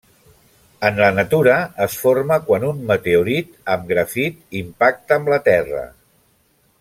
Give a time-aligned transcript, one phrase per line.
[0.87, 1.57] En la natura,
[1.87, 5.85] es forma quan un meteorit amb grafit impacta amb la Terra.